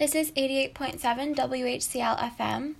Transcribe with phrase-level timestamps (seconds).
[0.00, 2.76] This is 88.7 WHCL FM.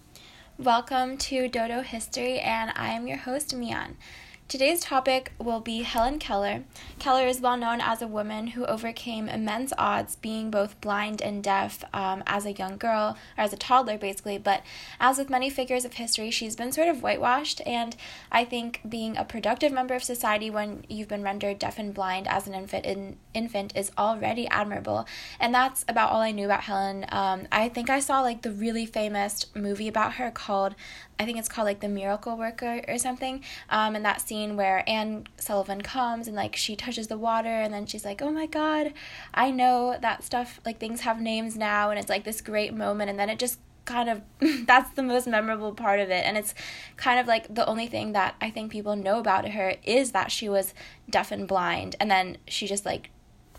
[0.56, 3.98] Welcome to Dodo History, and I am your host, Mian.
[4.50, 6.64] Today's topic will be Helen Keller.
[6.98, 11.40] Keller is well known as a woman who overcame immense odds, being both blind and
[11.40, 14.38] deaf um, as a young girl, or as a toddler, basically.
[14.38, 14.64] But
[14.98, 17.94] as with many figures of history, she's been sort of whitewashed, and
[18.32, 22.26] I think being a productive member of society when you've been rendered deaf and blind
[22.26, 25.06] as an infant, in, infant is already admirable.
[25.38, 27.06] And that's about all I knew about Helen.
[27.10, 30.74] Um, I think I saw like the really famous movie about her called
[31.20, 33.44] I think it's called like the Miracle Worker or something.
[33.68, 37.74] Um, and that scene where Anne Sullivan comes and like she touches the water and
[37.74, 38.94] then she's like, oh my God,
[39.34, 41.90] I know that stuff, like things have names now.
[41.90, 43.10] And it's like this great moment.
[43.10, 44.22] And then it just kind of
[44.66, 46.54] that's the most memorable part of it and it's
[46.96, 50.30] kind of like the only thing that i think people know about her is that
[50.30, 50.74] she was
[51.08, 53.10] deaf and blind and then she just like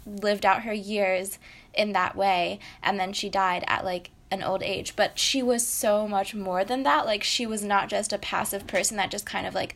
[0.06, 1.40] lived out her years
[1.74, 5.68] in that way and then she died at like an old age, but she was
[5.68, 7.06] so much more than that.
[7.06, 9.76] Like she was not just a passive person that just kind of like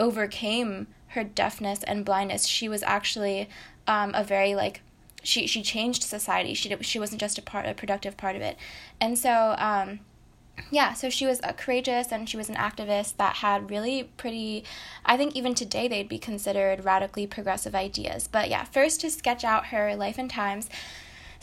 [0.00, 2.46] overcame her deafness and blindness.
[2.46, 3.48] She was actually
[3.86, 4.80] um, a very like
[5.22, 6.52] she she changed society.
[6.54, 8.56] She she wasn't just a part a productive part of it,
[9.00, 9.54] and so.
[9.58, 10.00] Um,
[10.70, 14.64] yeah, so she was a courageous and she was an activist that had really pretty,
[15.04, 18.28] I think even today they'd be considered radically progressive ideas.
[18.28, 20.68] But yeah, first to sketch out her life and times.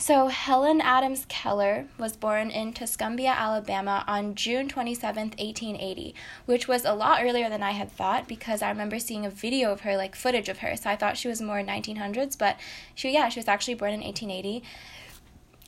[0.00, 6.14] So, Helen Adams Keller was born in Tuscumbia, Alabama on June 27, 1880,
[6.46, 9.70] which was a lot earlier than I had thought because I remember seeing a video
[9.72, 10.74] of her, like footage of her.
[10.74, 12.58] So, I thought she was more 1900s, but
[12.94, 14.62] she, yeah, she was actually born in 1880.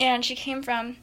[0.00, 0.96] And she came from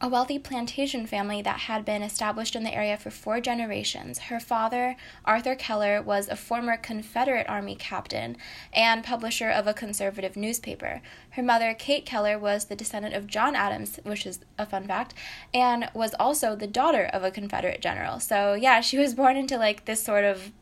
[0.00, 4.18] a wealthy plantation family that had been established in the area for four generations.
[4.18, 8.36] Her father, Arthur Keller, was a former Confederate Army captain
[8.72, 11.02] and publisher of a conservative newspaper.
[11.30, 15.14] Her mother, Kate Keller, was the descendant of John Adams, which is a fun fact,
[15.52, 18.20] and was also the daughter of a Confederate general.
[18.20, 20.52] So, yeah, she was born into like this sort of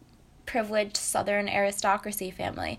[0.46, 2.78] privileged Southern aristocracy family.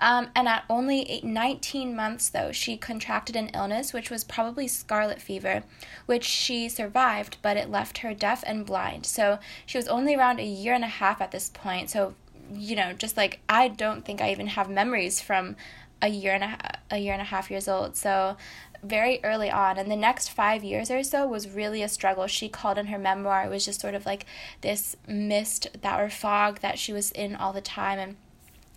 [0.00, 5.20] Um, and at only 19 months, though, she contracted an illness which was probably scarlet
[5.20, 5.64] fever,
[6.06, 9.04] which she survived, but it left her deaf and blind.
[9.06, 11.90] So she was only around a year and a half at this point.
[11.90, 12.14] So,
[12.54, 15.56] you know, just like I don't think I even have memories from
[16.00, 16.58] a year and a,
[16.90, 17.96] a year and a half years old.
[17.96, 18.36] So
[18.82, 22.26] very early on and the next five years or so was really a struggle.
[22.26, 23.44] She called in her memoir.
[23.44, 24.26] It was just sort of like
[24.60, 28.16] this mist that or fog that she was in all the time and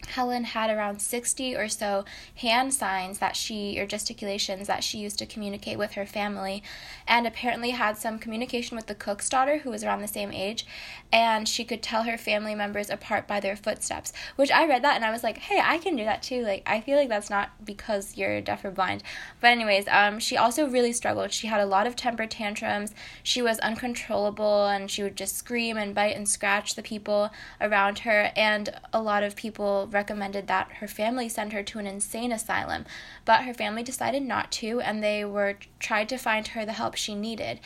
[0.07, 5.19] Helen had around 60 or so hand signs that she, or gesticulations that she used
[5.19, 6.63] to communicate with her family,
[7.07, 10.65] and apparently had some communication with the cook's daughter, who was around the same age,
[11.11, 14.13] and she could tell her family members apart by their footsteps.
[14.35, 16.43] Which I read that and I was like, hey, I can do that too.
[16.43, 19.03] Like, I feel like that's not because you're deaf or blind.
[19.39, 21.31] But, anyways, um, she also really struggled.
[21.31, 22.93] She had a lot of temper tantrums.
[23.23, 27.99] She was uncontrollable and she would just scream and bite and scratch the people around
[27.99, 32.31] her, and a lot of people recommended that her family send her to an insane
[32.31, 32.85] asylum,
[33.25, 36.95] but her family decided not to, and they were tried to find her the help
[36.95, 37.59] she needed.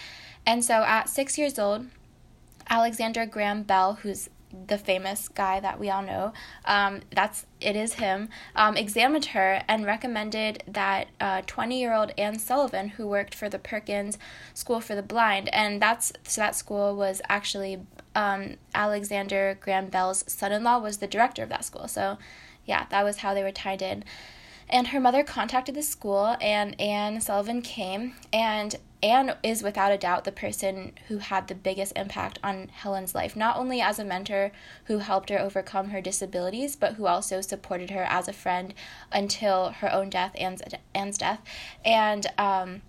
[0.45, 1.87] And so at six years old,
[2.69, 4.29] Alexander Graham Bell, who's
[4.67, 6.31] the famous guy that we all know,
[6.65, 11.07] um, that's it is him, um, examined her and recommended that
[11.47, 14.17] twenty uh, year old Anne Sullivan, who worked for the Perkins
[14.53, 17.81] School for the Blind, and that's so that school was actually
[18.15, 21.87] um, Alexander Graham Bell's son in law was the director of that school.
[21.87, 22.17] So,
[22.65, 24.03] yeah, that was how they were tied in.
[24.67, 28.15] And her mother contacted the school, and Anne Sullivan came.
[28.33, 33.13] And Anne is without a doubt the person who had the biggest impact on Helen's
[33.13, 34.51] life, not only as a mentor
[34.85, 38.73] who helped her overcome her disabilities, but who also supported her as a friend
[39.11, 40.61] until her own death, Anne's,
[40.95, 41.41] Anne's death.
[41.83, 42.81] And, um,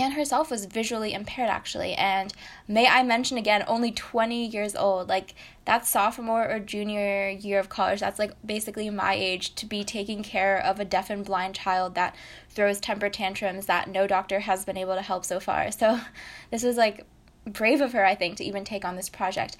[0.00, 2.32] Anne herself was visually impaired, actually, and
[2.66, 5.08] may I mention again, only 20 years old.
[5.08, 5.34] Like,
[5.66, 8.00] that's sophomore or junior year of college.
[8.00, 11.94] That's like basically my age to be taking care of a deaf and blind child
[11.96, 12.16] that
[12.48, 15.70] throws temper tantrums that no doctor has been able to help so far.
[15.70, 16.00] So,
[16.50, 17.04] this was like
[17.44, 19.58] brave of her, I think, to even take on this project.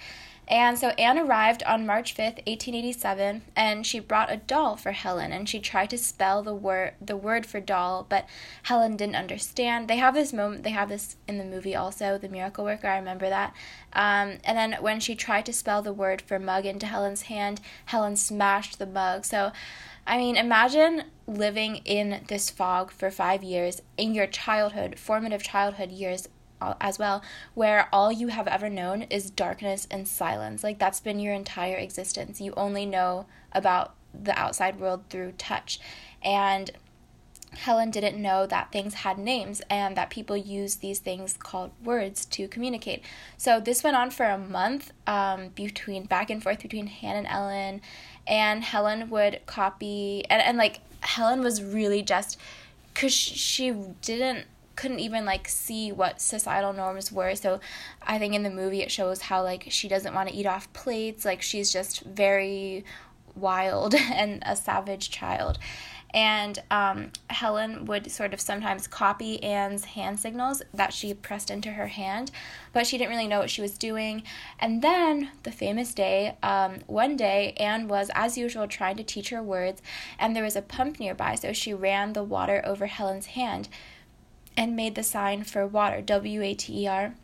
[0.50, 5.30] And so Anne arrived on March 5th, 1887, and she brought a doll for Helen
[5.30, 8.28] and she tried to spell the word the word for doll, but
[8.64, 9.86] Helen didn't understand.
[9.86, 12.98] They have this moment, they have this in the movie also, The Miracle Worker, I
[12.98, 13.54] remember that.
[13.92, 17.60] Um, and then when she tried to spell the word for mug into Helen's hand,
[17.86, 19.24] Helen smashed the mug.
[19.24, 19.52] So
[20.04, 25.92] I mean, imagine living in this fog for five years in your childhood, formative childhood
[25.92, 26.28] years
[26.80, 27.22] as well,
[27.54, 30.62] where all you have ever known is darkness and silence.
[30.62, 32.40] Like that's been your entire existence.
[32.40, 35.80] You only know about the outside world through touch.
[36.22, 36.70] And
[37.52, 42.24] Helen didn't know that things had names and that people use these things called words
[42.26, 43.02] to communicate.
[43.36, 47.26] So this went on for a month um, between back and forth between Anne and
[47.26, 47.80] Helen,
[48.26, 52.38] and Helen would copy and, and like Helen was really just
[52.94, 53.72] because she
[54.02, 57.34] didn't couldn't even like see what societal norms were.
[57.34, 57.60] So
[58.02, 60.72] i think in the movie it shows how like she doesn't want to eat off
[60.72, 62.84] plates like she's just very
[63.34, 65.58] wild and a savage child.
[66.12, 71.70] And um, Helen would sort of sometimes copy Anne's hand signals that she pressed into
[71.70, 72.32] her hand,
[72.72, 74.24] but she didn't really know what she was doing.
[74.58, 79.30] And then the famous day, um, one day, Anne was, as usual, trying to teach
[79.30, 79.82] her words,
[80.18, 83.68] and there was a pump nearby, so she ran the water over Helen's hand
[84.56, 87.14] and made the sign for water, W A T E R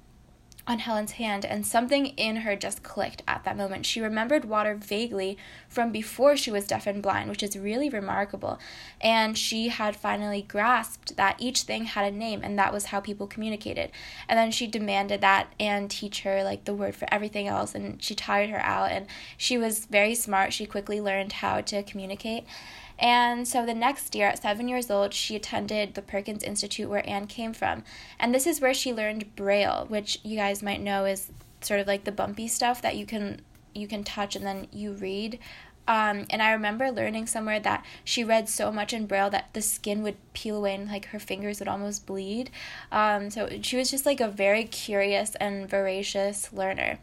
[0.69, 3.87] on Helen's hand, and something in her just clicked at that moment.
[3.87, 5.39] She remembered water vaguely
[5.69, 8.59] from before she was deaf and blind, which is really remarkable.
[9.01, 12.99] And she had finally grasped that each thing had a name, and that was how
[12.99, 13.93] people communicated.
[14.29, 18.03] And then she demanded that Anne teach her like the word for everything else, and
[18.03, 18.91] she tired her out.
[18.91, 19.07] And
[19.37, 20.53] she was very smart.
[20.53, 22.45] She quickly learned how to communicate.
[22.99, 27.09] And so the next year, at seven years old, she attended the Perkins Institute where
[27.09, 27.85] Anne came from.
[28.19, 31.87] And this is where she learned Braille, which you guys might know is sort of
[31.87, 33.41] like the bumpy stuff that you can
[33.75, 35.39] you can touch and then you read.
[35.89, 39.63] Um, and I remember learning somewhere that she read so much in Braille that the
[39.63, 42.51] skin would peel away and like her fingers would almost bleed.
[42.91, 46.99] Um, so she was just like a very curious and voracious learner.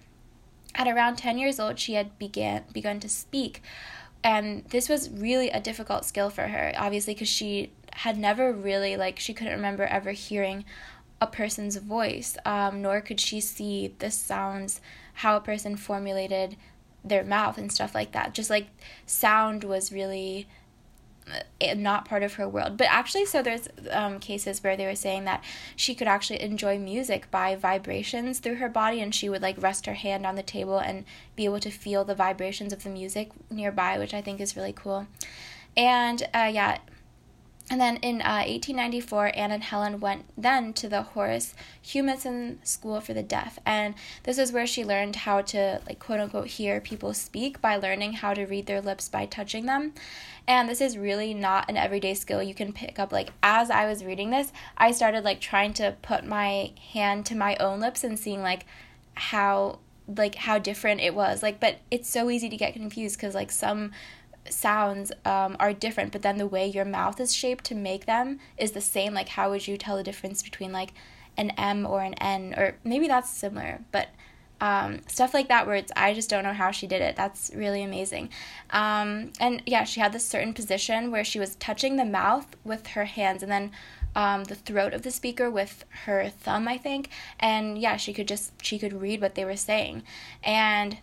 [0.76, 3.62] At around 10 years old, she had began begun to speak.
[4.24, 8.96] And this was really a difficult skill for her, obviously, because she had never really,
[8.96, 10.64] like, she couldn't remember ever hearing
[11.20, 14.82] a person's voice, um, nor could she see the sounds,
[15.16, 16.56] how a person formulated
[17.04, 18.34] their mouth and stuff like that.
[18.34, 18.68] Just like
[19.06, 20.48] sound was really
[21.76, 22.78] not part of her world.
[22.78, 25.44] But actually, so there's um, cases where they were saying that
[25.76, 29.86] she could actually enjoy music by vibrations through her body, and she would like rest
[29.86, 31.06] her hand on the table and
[31.36, 34.74] be able to feel the vibrations of the music nearby, which I think is really
[34.74, 35.08] cool.
[35.76, 36.80] And uh, yeah,
[37.70, 43.00] and then in uh, 1894, Anne and Helen went then to the Horace Humason School
[43.00, 46.82] for the Deaf, and this is where she learned how to, like, quote unquote, hear
[46.82, 49.94] people speak by learning how to read their lips by touching them.
[50.46, 53.14] And this is really not an everyday skill you can pick up.
[53.14, 57.36] Like, as I was reading this, I started, like, trying to put my hand to
[57.36, 58.66] my own lips and seeing, like,
[59.16, 63.34] how like how different it was like but it's so easy to get confused because
[63.34, 63.90] like some
[64.50, 68.40] sounds um, are different, but then the way your mouth is shaped to make them
[68.58, 69.14] is the same.
[69.14, 70.94] Like, how would you tell the difference between like
[71.38, 72.54] an M or an N?
[72.58, 74.10] Or maybe that's similar, but
[74.62, 77.18] um, stuff like that where it's I just don't know how she did it.
[77.18, 78.30] That's really amazing.
[78.70, 82.88] Um, and yeah, she had this certain position where she was touching the mouth with
[82.88, 83.72] her hands and then
[84.16, 87.10] um, the throat of the speaker with her thumb, I think.
[87.40, 90.04] And yeah, she could just she could read what they were saying.
[90.44, 90.98] And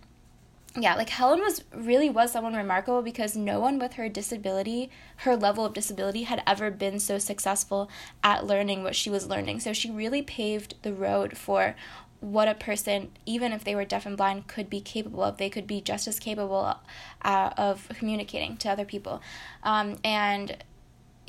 [0.77, 5.37] yeah, like Helen was really was someone remarkable because no one with her disability, her
[5.37, 7.91] level of disability, had ever been so successful
[8.23, 9.61] at learning what she was learning.
[9.61, 11.75] So she really paved the road for
[12.21, 15.39] what a person, even if they were deaf and blind, could be capable of.
[15.39, 16.77] They could be just as capable
[17.23, 19.23] uh, of communicating to other people.
[19.63, 20.63] Um, and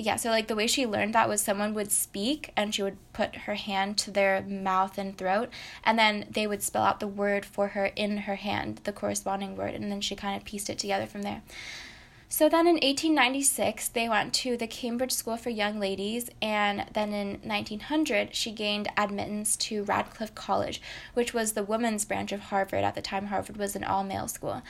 [0.02, 2.98] yeah, so like the way she learned that was someone would speak and she would
[3.14, 5.50] put her hand to their mouth and throat,
[5.84, 9.56] and then they would spell out the word for her in her hand, the corresponding
[9.56, 11.42] word, and then she kind of pieced it together from there.
[12.32, 17.12] So then in 1896, they went to the Cambridge School for Young Ladies, and then
[17.12, 20.82] in 1900, she gained admittance to Radcliffe College,
[21.14, 22.86] which was the women's branch of Harvard.
[22.86, 24.62] At the time, Harvard was an all male school.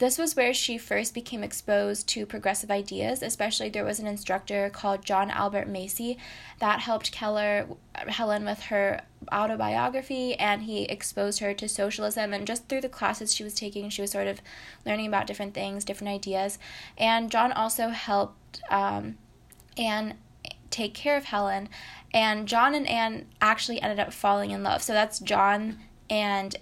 [0.00, 4.70] This was where she first became exposed to progressive ideas, especially there was an instructor
[4.70, 6.16] called John Albert Macy
[6.58, 12.66] that helped Keller Helen with her autobiography and he exposed her to socialism and just
[12.66, 14.40] through the classes she was taking she was sort of
[14.86, 16.58] learning about different things different ideas.
[16.96, 19.18] And john also helped um,
[19.76, 20.14] anne
[20.70, 21.68] take care of helen.
[22.14, 24.82] And john and anne actually ended up falling in love.
[24.82, 25.78] So that's john
[26.08, 26.56] and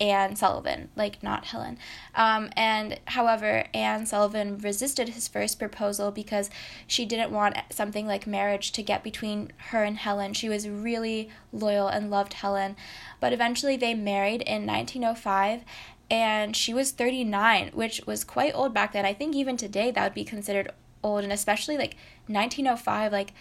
[0.00, 1.78] Anne Sullivan, like not Helen.
[2.14, 6.50] Um, and however, Anne Sullivan resisted his first proposal because
[6.86, 10.34] she didn't want something like marriage to get between her and Helen.
[10.34, 12.76] She was really loyal and loved Helen.
[13.20, 15.64] But eventually they married in 1905
[16.10, 19.04] and she was 39, which was quite old back then.
[19.04, 20.70] I think even today that would be considered
[21.02, 23.32] old, and especially like 1905, like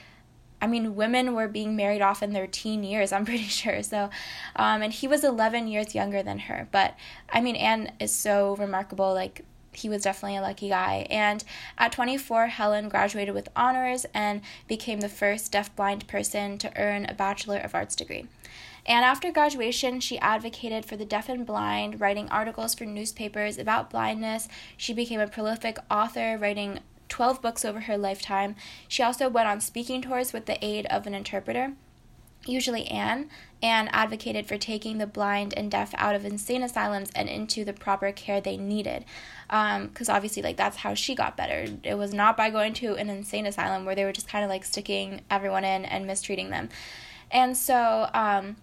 [0.61, 3.83] I mean, women were being married off in their teen years, I'm pretty sure.
[3.83, 4.09] So,
[4.55, 6.67] um, and he was 11 years younger than her.
[6.71, 6.95] But
[7.29, 9.13] I mean, Anne is so remarkable.
[9.13, 9.43] Like,
[9.75, 11.05] he was definitely a lucky guy.
[11.09, 11.43] And
[11.77, 17.13] at 24, Helen graduated with honors and became the first deafblind person to earn a
[17.13, 18.25] Bachelor of Arts degree.
[18.85, 23.89] And after graduation, she advocated for the deaf and blind, writing articles for newspapers about
[23.89, 24.47] blindness.
[24.77, 28.55] She became a prolific author, writing 12 books over her lifetime.
[28.87, 31.73] She also went on speaking tours with the aid of an interpreter
[32.47, 33.29] usually Anne,
[33.61, 37.73] and advocated for taking the blind and deaf out of insane asylums and into the
[37.73, 39.05] proper care they needed.
[39.47, 41.67] Because um, obviously, like, that's how she got better.
[41.83, 44.49] It was not by going to an insane asylum where they were just kind of
[44.49, 46.69] like sticking everyone in and mistreating them.
[47.31, 48.55] And so, um,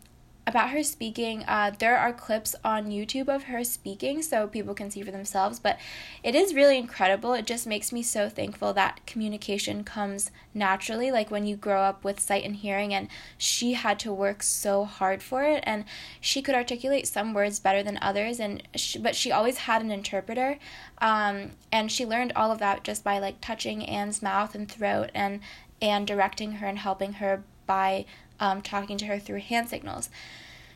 [0.46, 1.44] about her speaking.
[1.46, 5.60] Uh, there are clips on YouTube of her speaking so people can see for themselves,
[5.60, 5.78] but
[6.22, 7.32] it is really incredible.
[7.32, 12.02] It just makes me so thankful that communication comes naturally, like when you grow up
[12.02, 13.08] with sight and hearing, and
[13.38, 15.84] she had to work so hard for it, and
[16.20, 19.92] she could articulate some words better than others, and she, but she always had an
[19.92, 20.58] interpreter,
[20.98, 25.10] um, and she learned all of that just by like touching Anne's mouth and throat
[25.14, 25.40] and
[25.80, 28.04] and directing her and helping her by
[28.42, 30.10] um, talking to her through hand signals.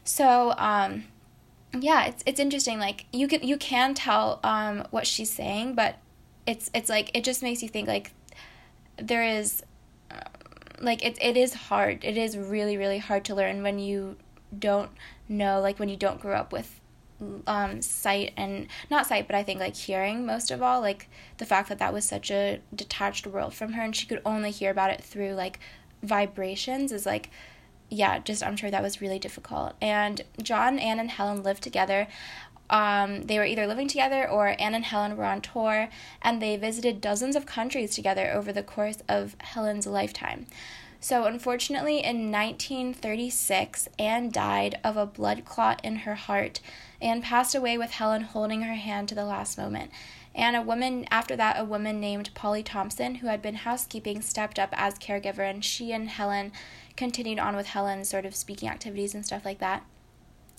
[0.05, 1.05] So, um,
[1.79, 2.79] yeah, it's it's interesting.
[2.79, 5.97] Like you can you can tell um, what she's saying, but
[6.47, 8.13] it's it's like it just makes you think like
[8.97, 9.65] there is
[10.13, 10.21] uh,
[10.81, 12.05] like it it is hard.
[12.05, 14.17] It is really really hard to learn when you
[14.57, 14.91] don't
[15.29, 16.81] know like when you don't grow up with
[17.49, 21.09] um sight and not sight but i think like hearing most of all like
[21.39, 24.51] the fact that that was such a detached world from her and she could only
[24.51, 25.59] hear about it through like
[26.03, 27.31] vibrations is like
[27.89, 29.75] yeah, just I'm sure that was really difficult.
[29.81, 32.09] And John, Anne, and Helen lived together.
[32.69, 35.89] Um, they were either living together or Anne and Helen were on tour,
[36.21, 40.47] and they visited dozens of countries together over the course of Helen's lifetime.
[40.99, 46.61] So, unfortunately, in 1936, Anne died of a blood clot in her heart
[47.01, 49.93] and passed away with Helen holding her hand to the last moment.
[50.35, 54.59] And a woman, after that, a woman named Polly Thompson, who had been housekeeping, stepped
[54.59, 56.53] up as caregiver, and she and Helen
[56.97, 59.85] continued on with Helen's sort of speaking activities and stuff like that.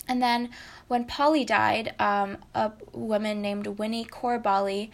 [0.08, 0.50] And then
[0.88, 4.90] when Polly died, um, a woman named Winnie Corbally,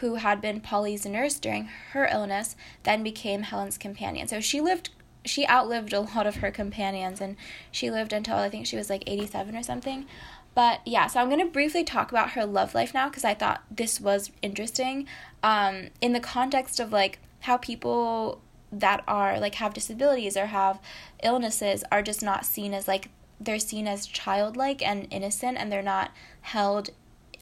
[0.00, 4.26] who had been Polly's nurse during her illness, then became Helen's companion.
[4.28, 4.90] So she lived
[5.24, 7.36] she outlived a lot of her companions and
[7.70, 10.06] she lived until I think she was like 87 or something.
[10.54, 13.34] But yeah, so I'm going to briefly talk about her love life now because I
[13.34, 15.06] thought this was interesting
[15.42, 18.40] um, in the context of like how people
[18.72, 20.80] that are like have disabilities or have
[21.22, 23.08] illnesses are just not seen as like
[23.40, 26.90] they're seen as childlike and innocent and they're not held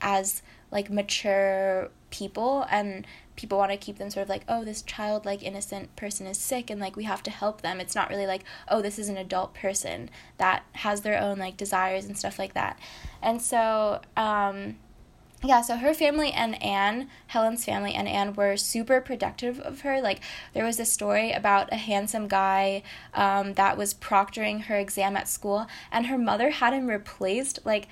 [0.01, 2.67] as like mature people.
[2.71, 6.39] And people want to keep them sort of like oh this childlike innocent person is
[6.39, 7.81] sick and like we have to help them.
[7.81, 11.57] It's not really like oh this is an adult person that has their own like
[11.57, 12.79] desires and stuff like that.
[13.23, 14.77] And so um
[15.45, 20.01] yeah, so her family and Anne, Helen's family and Anne were super protective of her.
[20.01, 20.21] Like,
[20.55, 22.83] there was a story about a handsome guy
[23.13, 27.59] um, that was proctoring her exam at school, and her mother had him replaced.
[27.65, 27.89] Like,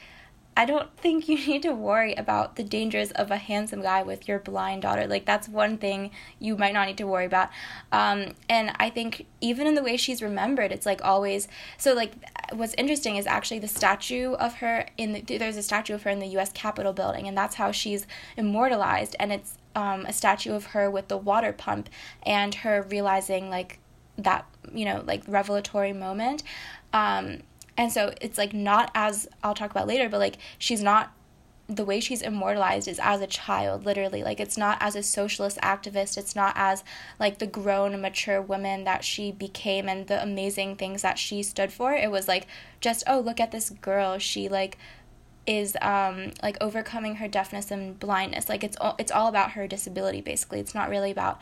[0.57, 4.29] I don't think you need to worry about the dangers of a handsome guy with
[4.29, 5.07] your blind daughter.
[5.07, 7.51] Like, that's one thing you might not need to worry about.
[7.91, 11.49] Um, and I think even in the way she's remembered, it's like always.
[11.79, 12.13] So, like,
[12.53, 16.11] what's interesting is actually the statue of her in the, there's a statue of her
[16.11, 16.53] in the U.S.
[16.53, 18.07] Capitol building, and that's how she's
[18.37, 19.17] immortalized.
[19.19, 21.89] And it's um, a statue of her with the water pump
[22.25, 23.79] and her realizing, like,
[24.19, 26.43] that, you know, like, revelatory moment.
[26.93, 27.39] Um,
[27.83, 31.13] and so it's like not as I'll talk about later, but like she's not
[31.67, 34.23] the way she's immortalized is as a child, literally.
[34.23, 36.85] Like it's not as a socialist activist, it's not as
[37.19, 41.73] like the grown, mature woman that she became and the amazing things that she stood
[41.73, 41.93] for.
[41.93, 42.47] It was like
[42.81, 44.17] just, oh, look at this girl.
[44.19, 44.79] She like
[45.45, 48.49] is um like overcoming her deafness and blindness.
[48.49, 50.61] Like it's all it's all about her disability basically.
[50.61, 51.41] It's not really about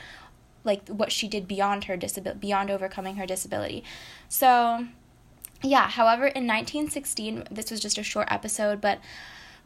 [0.64, 3.85] like what she did beyond her disability beyond overcoming her disability.
[4.30, 4.87] So
[5.62, 9.00] yeah, however, in 1916, this was just a short episode, but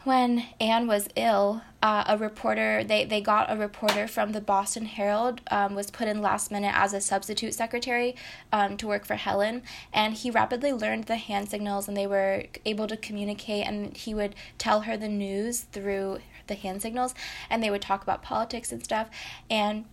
[0.05, 4.85] when Anne was ill, uh, a reporter they, they got a reporter from the Boston
[4.85, 8.15] Herald um, was put in last minute as a substitute secretary
[8.53, 12.45] um, to work for Helen, and he rapidly learned the hand signals, and they were
[12.67, 17.15] able to communicate, and he would tell her the news through the hand signals,
[17.49, 19.09] and they would talk about politics and stuff,
[19.49, 19.87] and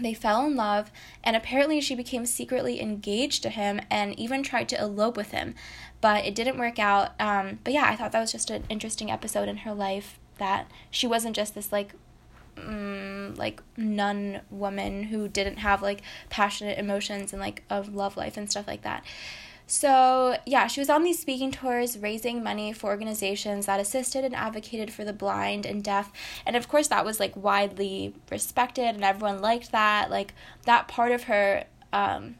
[0.00, 0.90] they fell in love,
[1.22, 5.54] and apparently she became secretly engaged to him and even tried to elope with him,
[6.00, 7.12] but it didn't work out.
[7.20, 10.70] Um, but yeah, I thought that was just an interesting episode in her life that
[10.90, 11.94] she wasn't just this like
[12.56, 18.36] mm, like nun woman who didn't have like passionate emotions and like a love life
[18.36, 19.04] and stuff like that.
[19.66, 24.34] So, yeah, she was on these speaking tours raising money for organizations that assisted and
[24.34, 26.12] advocated for the blind and deaf.
[26.44, 30.10] And of course, that was like widely respected and everyone liked that.
[30.10, 32.36] Like, that part of her um,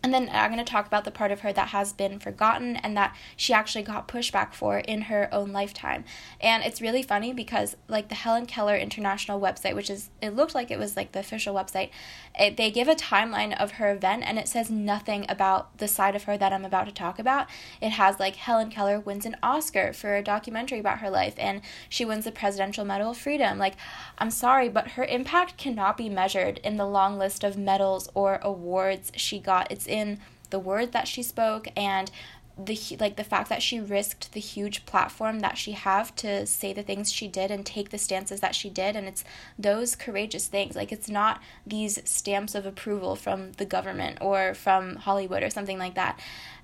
[0.00, 2.76] and then I'm going to talk about the part of her that has been forgotten
[2.76, 6.04] and that she actually got pushback for in her own lifetime.
[6.40, 10.54] And it's really funny because, like, the Helen Keller International website, which is, it looked
[10.54, 11.90] like it was like the official website,
[12.38, 16.14] it, they give a timeline of her event and it says nothing about the side
[16.14, 17.48] of her that I'm about to talk about.
[17.80, 21.60] It has, like, Helen Keller wins an Oscar for a documentary about her life and
[21.88, 23.58] she wins the Presidential Medal of Freedom.
[23.58, 23.74] Like,
[24.16, 28.38] I'm sorry, but her impact cannot be measured in the long list of medals or
[28.42, 29.72] awards she got.
[29.72, 30.18] It's in
[30.50, 32.10] the word that she spoke and
[32.58, 36.72] the like the fact that she risked the huge platform that she have to say
[36.72, 38.96] the things she did and take the stances that she did.
[38.96, 39.22] And it's
[39.56, 40.74] those courageous things.
[40.74, 45.78] Like it's not these stamps of approval from the government or from Hollywood or something
[45.78, 46.18] like that.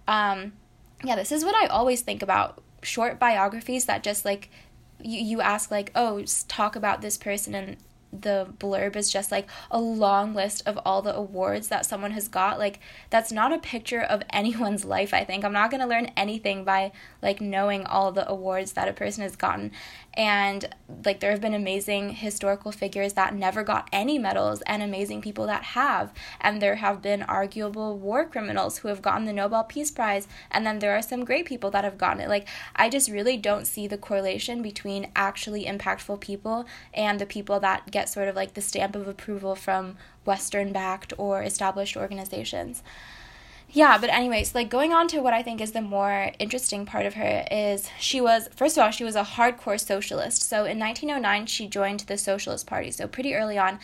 [0.09, 0.52] Um
[1.04, 4.50] yeah this is what I always think about short biographies that just like
[5.00, 7.76] you, you ask like oh talk about this person and
[8.21, 12.28] the blurb is just like a long list of all the awards that someone has
[12.28, 12.59] got.
[12.59, 12.80] Like
[13.11, 15.44] that's not a picture of anyone's life i think.
[15.44, 16.92] I'm not going to learn anything by
[17.23, 19.73] like knowing all the awards that a person has gotten.
[20.16, 20.68] And
[21.04, 25.47] like there have been amazing historical figures that never got any medals and amazing people
[25.47, 26.12] that have.
[26.40, 30.28] And there have been arguable war criminals who have gotten the nobel peace prize.
[30.50, 32.28] And then there are some great people that have gotten it.
[32.28, 37.61] Like i just really don't see the correlation between actually impactful people and the people
[37.61, 42.82] that get sort of like the stamp of approval from western backed or established organizations
[43.75, 47.06] yeah, but anyways, like going on to what I think is the more interesting part
[47.06, 50.49] of her is she was first of all she was a hardcore socialist.
[50.49, 52.92] So in 1909 she joined the Socialist Party.
[52.92, 53.80] So pretty early on,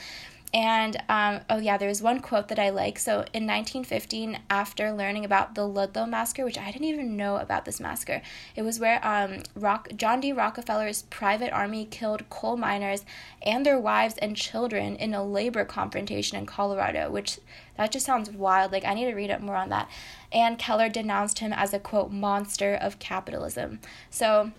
[0.53, 2.99] and um, oh yeah, there's one quote that I like.
[2.99, 7.65] So in 1915, after learning about the Ludlow massacre, which I didn't even know about
[7.65, 8.21] this massacre,
[8.57, 10.33] it was where um, Rock- John D.
[10.33, 13.05] Rockefeller's private army killed coal miners
[13.43, 17.39] and their wives and children in a labor confrontation in Colorado, which
[17.77, 18.73] that just sounds wild.
[18.73, 19.89] Like I need to read up more on that.
[20.33, 23.79] And Keller denounced him as a quote monster of capitalism.
[24.11, 24.51] So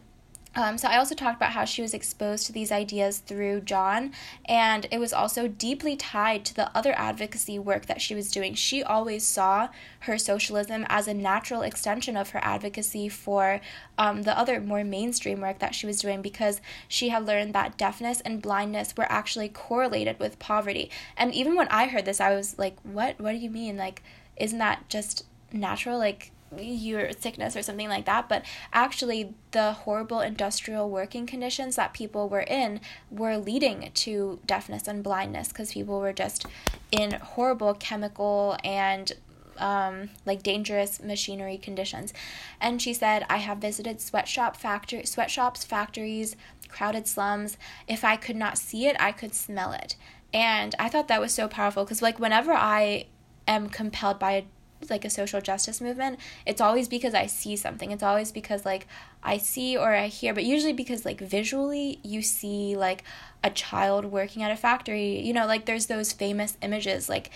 [0.54, 4.12] um, so I also talked about how she was exposed to these ideas through John,
[4.46, 8.54] and it was also deeply tied to the other advocacy work that she was doing.
[8.54, 9.70] She always saw
[10.02, 13.62] her socialism as a natural extension of her advocacy for
[13.98, 16.60] um, the other more mainstream work that she was doing because
[16.90, 20.90] she had learned that deafness and blindness were actually correlated with poverty.
[21.16, 23.22] And even when I heard this, I was like, "What?
[23.22, 23.78] What do you mean?
[23.78, 24.04] Like,
[24.36, 25.98] isn't that just natural?
[25.98, 31.94] Like." Your sickness or something like that, but actually the horrible industrial working conditions that
[31.94, 36.46] people were in were leading to deafness and blindness because people were just
[36.92, 39.14] in horrible chemical and
[39.58, 42.14] um, like dangerous machinery conditions.
[42.60, 46.36] And she said, I have visited sweatshop factory, sweatshops, factories,
[46.68, 47.58] crowded slums.
[47.88, 49.96] If I could not see it, I could smell it.
[50.34, 53.08] And I thought that was so powerful because, like, whenever I
[53.48, 54.46] am compelled by a
[54.90, 57.92] like a social justice movement, it's always because I see something.
[57.92, 58.88] It's always because like
[59.24, 63.04] I see or I hear, but usually because like visually you see like
[63.44, 65.20] a child working at a factory.
[65.20, 67.30] You know, like there's those famous images like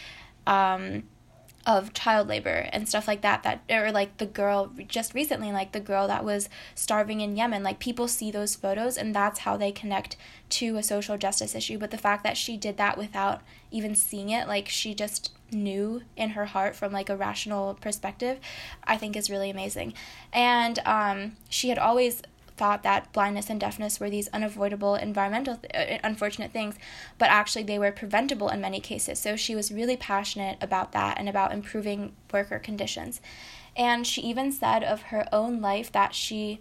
[0.47, 1.03] um
[1.65, 5.71] of child labor and stuff like that that or like the girl just recently like
[5.71, 9.57] the girl that was starving in Yemen like people see those photos and that's how
[9.57, 10.15] they connect
[10.47, 11.77] to a social justice issue.
[11.77, 16.03] But the fact that she did that without even seeing it like she just knew
[16.15, 18.39] in her heart from like a rational perspective
[18.83, 19.93] i think is really amazing.
[20.33, 22.21] And um, she had always
[22.57, 26.75] thought that blindness and deafness were these unavoidable environmental th- uh, unfortunate things
[27.17, 29.19] but actually they were preventable in many cases.
[29.19, 33.21] So she was really passionate about that and about improving worker conditions.
[33.75, 36.59] And she even said of her own life that she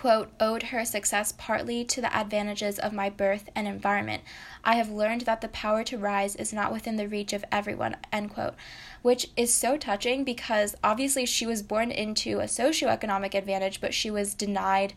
[0.00, 4.22] quote, owed her success partly to the advantages of my birth and environment.
[4.64, 7.96] I have learned that the power to rise is not within the reach of everyone,
[8.10, 8.54] end quote.
[9.02, 14.10] Which is so touching because obviously she was born into a socioeconomic advantage, but she
[14.10, 14.94] was denied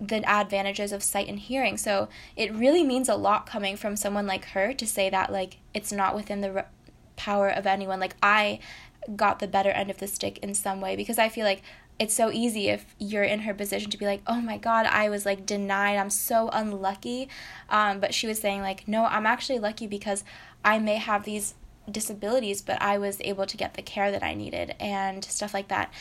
[0.00, 1.76] the advantages of sight and hearing.
[1.76, 5.58] So it really means a lot coming from someone like her to say that, like,
[5.74, 6.64] it's not within the
[7.14, 8.00] power of anyone.
[8.00, 8.58] Like, I
[9.14, 11.62] got the better end of the stick in some way because I feel like
[12.00, 15.10] it's so easy if you're in her position to be like, oh my God, I
[15.10, 15.98] was like denied.
[15.98, 17.28] I'm so unlucky.
[17.68, 20.24] Um, but she was saying, like, no, I'm actually lucky because
[20.64, 21.54] I may have these
[21.90, 25.68] disabilities, but I was able to get the care that I needed and stuff like
[25.68, 25.92] that.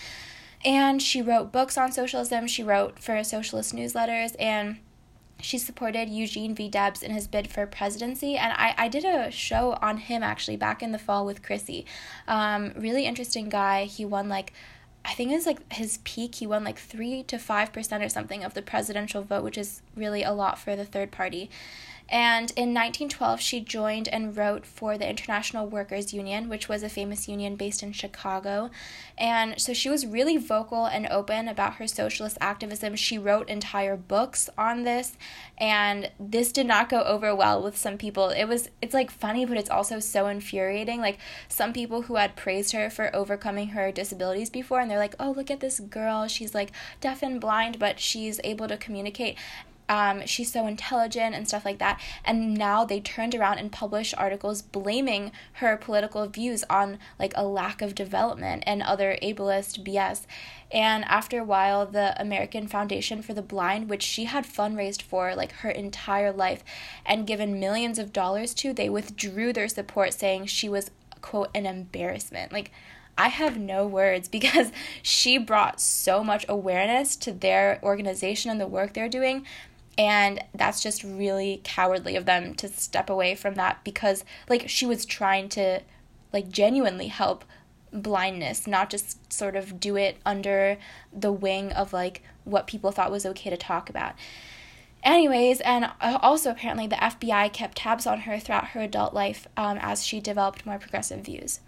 [0.64, 2.48] And she wrote books on socialism.
[2.48, 4.38] She wrote for socialist newsletters.
[4.40, 4.78] And
[5.42, 6.70] she supported Eugene V.
[6.70, 10.58] Debs in his bid for presidency, and I, I did a show on him actually
[10.58, 11.86] back in the fall with Chrissy.
[12.28, 13.86] Um, really interesting guy.
[13.86, 14.52] He won like
[15.06, 18.54] I think it's like his peak, he won like 3 to 5% or something of
[18.54, 21.50] the presidential vote, which is really a lot for the third party.
[22.10, 26.90] And in 1912, she joined and wrote for the International Workers Union, which was a
[26.90, 28.72] famous union based in Chicago.
[29.18, 32.96] And so she was really vocal and open about her socialist activism.
[32.96, 35.18] She wrote entire books on this,
[35.58, 38.30] and this did not go over well with some people.
[38.30, 41.02] It was it's like funny, but it's also so infuriating.
[41.02, 45.16] Like some people who had praised her for overcoming her disabilities before, and they're like,
[45.20, 46.28] "Oh, look at this girl.
[46.28, 49.38] She's like deaf and blind, but she's able to communicate."
[49.90, 52.00] Um, she's so intelligent and stuff like that.
[52.24, 57.46] And now they turned around and published articles blaming her political views on like a
[57.46, 60.28] lack of development and other ableist BS.
[60.72, 65.36] And after a while, the American Foundation for the Blind, which she had fundraised for
[65.36, 66.64] like her entire life
[67.04, 71.66] and given millions of dollars to, they withdrew their support, saying she was, quote, an
[71.66, 72.52] embarrassment.
[72.52, 72.72] Like,
[73.18, 74.72] I have no words because
[75.02, 79.46] she brought so much awareness to their organization and the work they're doing
[80.00, 84.86] and that's just really cowardly of them to step away from that because like she
[84.86, 85.82] was trying to
[86.32, 87.44] like genuinely help
[87.92, 90.78] blindness not just sort of do it under
[91.12, 94.14] the wing of like what people thought was okay to talk about.
[95.04, 99.48] Anyways and uh, also apparently the fbi kept tabs on her throughout her adult life
[99.58, 101.60] um, as she developed more progressive views.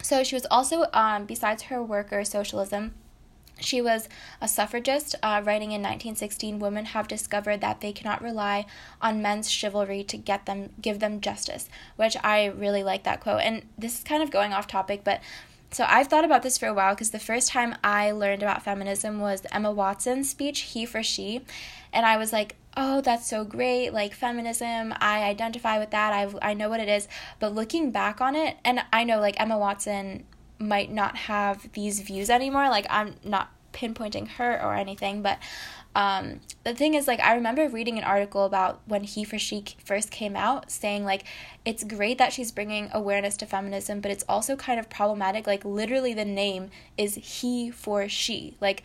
[0.00, 2.94] So she was also um, besides her work or socialism
[3.62, 4.08] she was
[4.40, 6.58] a suffragist, uh, writing in 1916.
[6.58, 8.66] Women have discovered that they cannot rely
[9.00, 13.40] on men's chivalry to get them, give them justice, which I really like that quote.
[13.42, 15.20] And this is kind of going off topic, but
[15.72, 18.62] so I've thought about this for a while because the first time I learned about
[18.62, 21.40] feminism was Emma Watson's speech, He for She,
[21.94, 26.50] and I was like, oh, that's so great, like feminism, I identify with that, I
[26.50, 27.08] I know what it is.
[27.40, 30.24] But looking back on it, and I know like Emma Watson
[30.62, 32.68] might not have these views anymore.
[32.68, 35.38] Like I'm not pinpointing her or anything, but
[35.94, 39.64] um, the thing is like I remember reading an article about when he for she
[39.84, 41.24] first came out saying like
[41.64, 45.46] it's great that she's bringing awareness to feminism, but it's also kind of problematic.
[45.46, 48.56] Like literally the name is he for she.
[48.60, 48.82] Like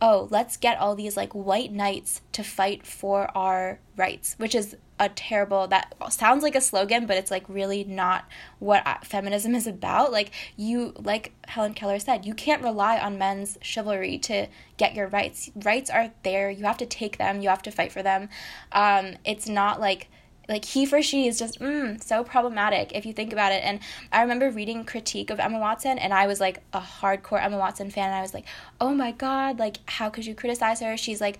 [0.00, 4.76] oh, let's get all these like white knights to fight for our rights, which is
[4.98, 8.24] a terrible that sounds like a slogan but it's like really not
[8.58, 10.12] what feminism is about.
[10.12, 15.08] Like you like helen keller said you can't rely on men's chivalry to get your
[15.08, 15.50] rights.
[15.54, 16.50] Rights are there.
[16.50, 17.40] You have to take them.
[17.40, 18.28] You have to fight for them.
[18.72, 20.08] Um, it's not like
[20.48, 23.62] like he for she is just mm, so problematic if you think about it.
[23.64, 23.80] And
[24.12, 27.90] i remember reading critique of emma watson and i was like a hardcore emma watson
[27.90, 28.44] fan and i was like
[28.80, 30.96] oh my god like how could you criticize her?
[30.96, 31.38] She's like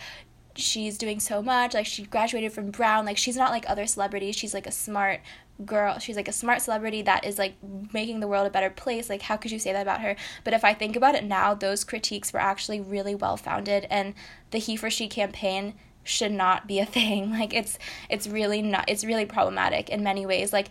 [0.59, 4.37] she's doing so much like she graduated from brown like she's not like other celebrities
[4.37, 5.21] she's like a smart
[5.65, 7.55] girl she's like a smart celebrity that is like
[7.93, 10.15] making the world a better place like how could you say that about her?
[10.45, 14.15] But if i think about it now those critiques were actually really well founded and
[14.51, 17.79] the he for she campaign should not be a thing like it's
[18.11, 20.69] it's really not it's really problematic in many ways like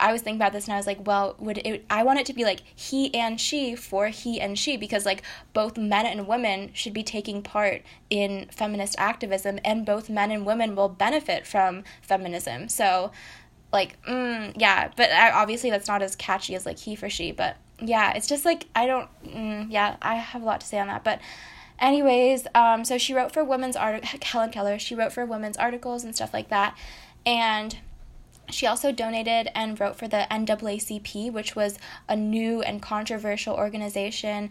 [0.00, 2.26] I was thinking about this and I was like, well, would it I want it
[2.26, 6.26] to be like he and she for he and she because like both men and
[6.26, 11.46] women should be taking part in feminist activism and both men and women will benefit
[11.46, 12.68] from feminism.
[12.68, 13.12] So
[13.72, 17.32] like mm, yeah, but I, obviously that's not as catchy as like he for she,
[17.32, 20.78] but yeah, it's just like I don't mm, yeah, I have a lot to say
[20.78, 21.20] on that, but
[21.78, 26.04] anyways, um so she wrote for women's art Helen Keller, she wrote for women's articles
[26.04, 26.74] and stuff like that.
[27.26, 27.76] And
[28.50, 31.78] she also donated and wrote for the NAACP, which was
[32.08, 34.50] a new and controversial organization.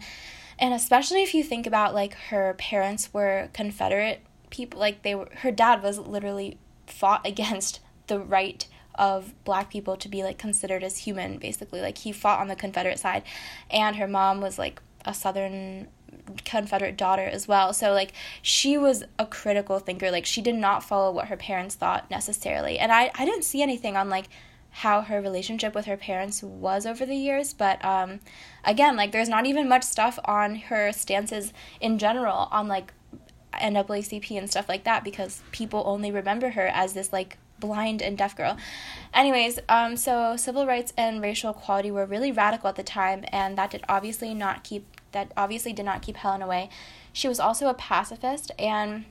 [0.58, 5.28] And especially if you think about like her parents were Confederate people, like they were
[5.38, 10.84] her dad was literally fought against the right of black people to be like considered
[10.84, 13.24] as human basically like he fought on the confederate side
[13.68, 15.88] and her mom was like a southern
[16.44, 17.72] Confederate daughter as well.
[17.72, 20.10] So like she was a critical thinker.
[20.10, 22.78] Like she did not follow what her parents thought necessarily.
[22.78, 24.26] And I I didn't see anything on like
[24.70, 28.20] how her relationship with her parents was over the years, but um
[28.64, 32.92] again, like there's not even much stuff on her stances in general on like
[33.52, 38.18] NAACP and stuff like that because people only remember her as this like blind and
[38.18, 38.56] deaf girl.
[39.12, 43.56] Anyways, um, so civil rights and racial equality were really radical at the time, and
[43.56, 46.68] that did obviously not keep that obviously did not keep Helen away.
[47.12, 49.06] She was also a pacifist, and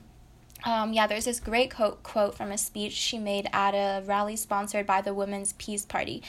[0.64, 4.36] um, yeah, there's this great quote, quote from a speech she made at a rally
[4.36, 6.22] sponsored by the Women's Peace Party.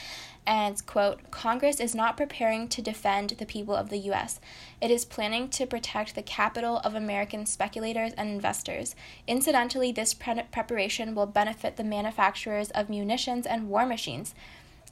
[0.48, 4.40] and it's quote Congress is not preparing to defend the people of the US.
[4.82, 8.96] It is planning to protect the capital of American speculators and investors.
[9.26, 14.36] Incidentally, this pre- preparation will benefit the manufacturers of munitions and war machines.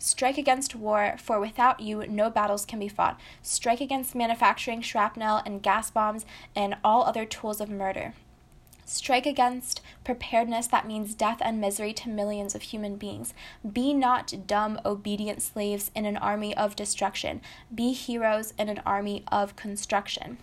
[0.04, 3.18] Strike against war, for without you, no battles can be fought.
[3.42, 8.14] Strike against manufacturing shrapnel and gas bombs and all other tools of murder.
[8.84, 13.34] Strike against preparedness that means death and misery to millions of human beings.
[13.72, 17.40] Be not dumb, obedient slaves in an army of destruction.
[17.74, 20.38] Be heroes in an army of construction.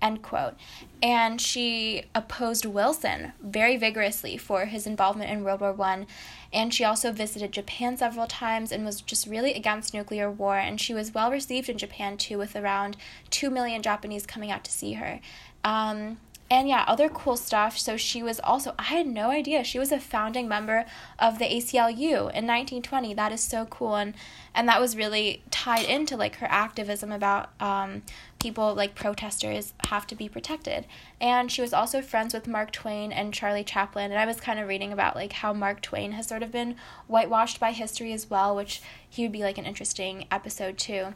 [0.00, 0.54] End quote.
[1.02, 6.06] And she opposed Wilson very vigorously for his involvement in World War One.
[6.52, 10.56] And she also visited Japan several times and was just really against nuclear war.
[10.56, 12.96] And she was well received in Japan too, with around
[13.30, 15.20] 2 million Japanese coming out to see her.
[15.64, 16.18] Um,
[16.50, 17.78] and yeah, other cool stuff.
[17.78, 20.86] So she was also, I had no idea, she was a founding member
[21.18, 23.12] of the ACLU in 1920.
[23.14, 23.96] That is so cool.
[23.96, 24.14] And,
[24.54, 28.02] and that was really tied into like her activism about um,
[28.38, 30.86] people like protesters have to be protected.
[31.20, 34.10] And she was also friends with Mark Twain and Charlie Chaplin.
[34.10, 36.76] And I was kind of reading about like how Mark Twain has sort of been
[37.08, 41.14] whitewashed by history as well, which he would be like an interesting episode too.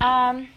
[0.00, 0.48] Um,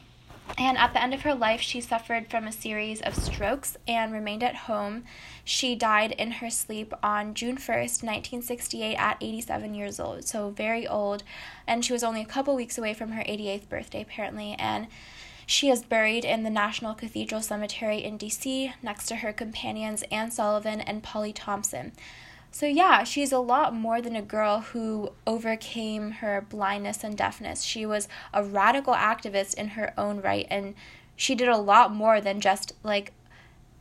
[0.57, 4.13] and at the end of her life, she suffered from a series of strokes and
[4.13, 5.03] remained at home.
[5.43, 10.87] She died in her sleep on June 1st, 1968, at 87 years old, so very
[10.87, 11.23] old.
[11.67, 14.55] And she was only a couple weeks away from her 88th birthday, apparently.
[14.57, 14.87] And
[15.45, 20.31] she is buried in the National Cathedral Cemetery in DC next to her companions Anne
[20.31, 21.91] Sullivan and Polly Thompson.
[22.55, 27.63] So, yeah, she's a lot more than a girl who overcame her blindness and deafness.
[27.63, 30.73] She was a radical activist in her own right, and
[31.17, 33.11] she did a lot more than just like.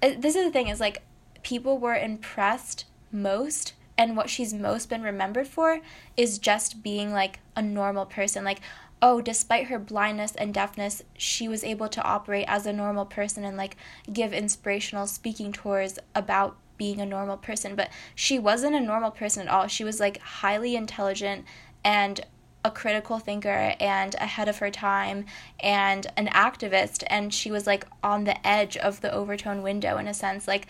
[0.03, 1.03] Uh, this is the thing is like,
[1.45, 5.81] people were impressed most, and what she's most been remembered for
[6.17, 8.43] is just being like a normal person.
[8.43, 8.59] Like,
[9.01, 13.45] oh, despite her blindness and deafness, she was able to operate as a normal person
[13.45, 13.77] and like
[14.13, 19.47] give inspirational speaking tours about being a normal person, but she wasn't a normal person
[19.47, 19.67] at all.
[19.67, 21.45] She was like highly intelligent
[21.85, 22.21] and
[22.65, 25.27] a critical thinker and ahead of her time
[25.61, 30.09] and an activist and she was like on the edge of the Overton window in
[30.09, 30.67] a sense like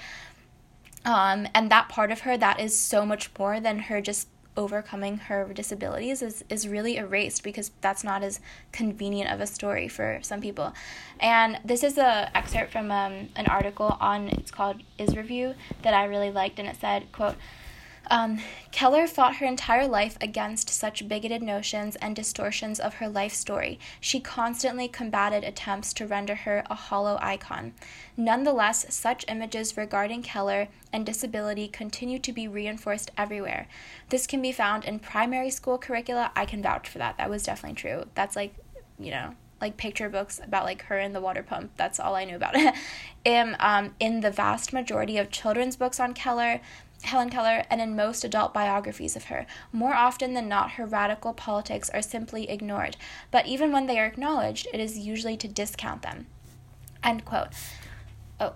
[1.05, 5.17] um and that part of her that is so much more than her just overcoming
[5.19, 8.41] her disabilities is, is really erased because that's not as
[8.73, 10.73] convenient of a story for some people.
[11.21, 15.95] And this is a excerpt from um, an article on it's called Is Review that
[15.95, 17.37] I really liked and it said, quote,
[18.11, 18.39] um,
[18.73, 23.79] Keller fought her entire life against such bigoted notions and distortions of her life story.
[24.01, 27.73] She constantly combated attempts to render her a hollow icon.
[28.17, 33.67] Nonetheless, such images regarding Keller and disability continue to be reinforced everywhere.
[34.11, 36.31] This can be found in primary school curricula.
[36.37, 37.17] I can vouch for that.
[37.19, 38.05] That was definitely true.
[38.15, 38.55] That's like,
[38.99, 41.73] you know, like picture books about like her and the water pump.
[41.77, 42.75] That's all I knew about it.
[43.25, 46.61] in, um, in the vast majority of children's books on Keller,
[47.05, 49.47] Helen Keller and in most adult biographies of her.
[49.73, 52.97] More often than not, her radical politics are simply ignored,
[53.31, 56.27] but even when they are acknowledged, it is usually to discount them.
[57.03, 57.49] End quote.
[58.41, 58.55] Oh.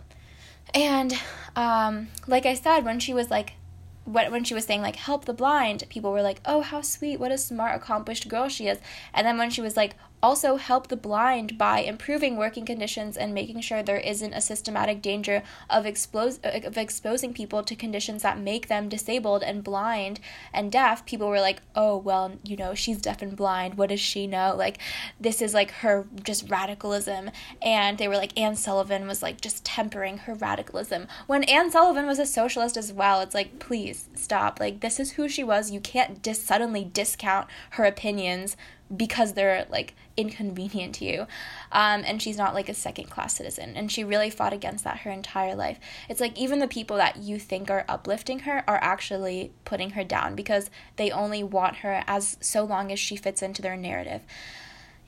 [0.74, 1.18] And
[1.56, 3.54] um, like I said, when she was like,
[4.04, 7.20] when she was saying like help the blind, people were like, "Oh, how sweet!
[7.20, 8.78] What a smart, accomplished girl she is."
[9.12, 13.32] And then when she was like, also help the blind by improving working conditions and
[13.32, 18.38] making sure there isn't a systematic danger of, expose, of exposing people to conditions that
[18.38, 20.20] make them disabled and blind
[20.52, 21.04] and deaf.
[21.06, 23.74] People were like oh well you know she's deaf and blind.
[23.74, 24.54] What does she know?
[24.56, 24.78] Like
[25.20, 27.30] this is like her just radicalism.
[27.62, 31.06] And they were like anne sullivan was like just tempering her radicalism.
[31.26, 34.58] When anne sullivan was a socialist as well it's like please stop.
[34.58, 35.70] Like this is who she was.
[35.70, 38.56] You can't just suddenly discount her opinions
[38.94, 41.26] because they're like inconvenient to you.
[41.72, 43.74] Um, and she's not like a second class citizen.
[43.76, 45.78] And she really fought against that her entire life.
[46.08, 50.04] It's like even the people that you think are uplifting her are actually putting her
[50.04, 54.22] down because they only want her as so long as she fits into their narrative.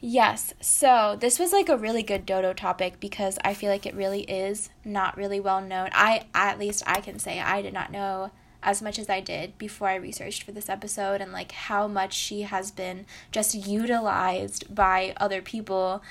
[0.02, 3.94] Yes, so this was like a really good dodo topic because I feel like it
[3.94, 5.90] really is not really well known.
[5.92, 8.30] I at least I can say I did not know
[8.62, 12.12] as much as I did before I researched for this episode and like how much
[12.12, 16.02] she has been just utilized by other people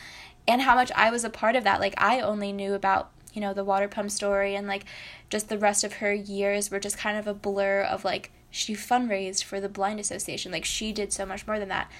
[0.48, 1.80] and how much I was a part of that.
[1.80, 4.86] Like I only knew about, you know, the water pump story and like
[5.30, 8.74] just the rest of her years were just kind of a blur of like she
[8.74, 10.52] fundraised for the blind association.
[10.52, 11.92] Like she did so much more than that.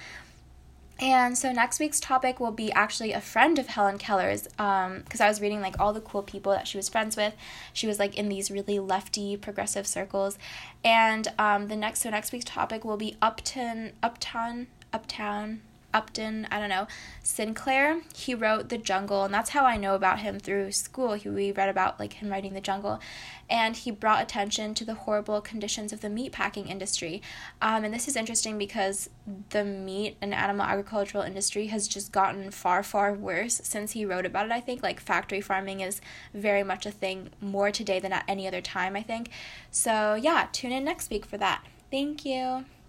[1.00, 5.20] And so next week's topic will be actually a friend of Helen Keller's, because um,
[5.20, 7.34] I was reading like all the cool people that she was friends with.
[7.72, 10.36] She was like in these really lefty progressive circles,
[10.84, 16.58] and um, the next so next week's topic will be Upton Upton Uptown Upton, I
[16.58, 16.86] don't know,
[17.22, 18.02] Sinclair.
[18.14, 21.14] He wrote The Jungle, and that's how I know about him through school.
[21.14, 23.00] He, we read about like him writing The Jungle,
[23.48, 27.20] and he brought attention to the horrible conditions of the meat packing industry.
[27.60, 29.10] Um, and this is interesting because
[29.50, 34.26] the meat and animal agricultural industry has just gotten far, far worse since he wrote
[34.26, 34.52] about it.
[34.52, 36.00] I think like factory farming is
[36.32, 38.96] very much a thing more today than at any other time.
[38.96, 39.30] I think.
[39.70, 41.64] So yeah, tune in next week for that.
[41.90, 42.64] Thank you.